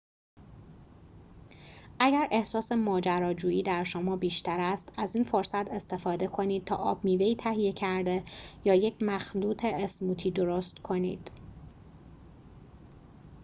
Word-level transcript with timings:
اگر 1.99 2.27
احساس 2.31 2.71
ماجراجویی 2.71 3.63
در 3.63 3.83
شما 3.83 4.15
بیشتر 4.15 4.59
است 4.59 4.89
از 4.97 5.15
این 5.15 5.23
فرصت 5.25 5.67
استفاده 5.71 6.27
کنید 6.27 6.65
تا 6.65 6.75
آب 6.75 7.03
میوه‌ای 7.05 7.35
تهیه 7.35 7.73
کرده 7.73 8.23
یا 8.63 8.75
یک 8.75 8.95
مخلوط 9.01 9.65
اسموتی 9.65 10.31
درست 10.31 10.75
کنید 10.79 11.31